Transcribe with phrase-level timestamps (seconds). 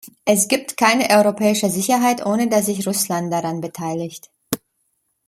[0.25, 4.31] Es gibt keine europäische Sicherheit, ohne dass sich Russland daran beteiligt.